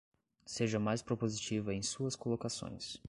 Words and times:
Seja 0.47 0.79
mais 0.79 1.03
propositiva 1.03 1.75
em 1.75 1.83
suas 1.83 2.15
colocações 2.15 2.99